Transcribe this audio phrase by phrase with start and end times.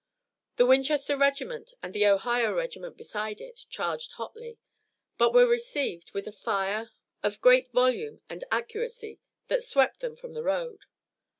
[0.55, 4.57] The Winchester regiment and the Ohio regiment beside it charged hotly,
[5.19, 6.89] but were received with a fire
[7.21, 10.85] of great volume and accuracy that swept them from the road.